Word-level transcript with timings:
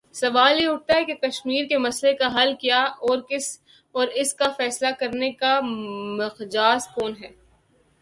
سوال 0.15 0.61
یہ 0.61 0.67
اٹھتا 0.67 0.99
کہ 1.07 1.13
کشمیر 1.21 1.65
کے 1.65 1.77
مسئلے 1.77 2.13
کا 2.13 2.27
حل 2.35 2.53
کیا 2.55 2.81
اور 3.91 4.07
اس 4.13 4.33
کا 4.33 4.49
فیصلہ 4.57 4.87
کرنے 4.99 5.31
کا 5.31 5.59
مجاز 5.61 6.87
کون 6.87 7.13
ہے؟ 7.23 7.29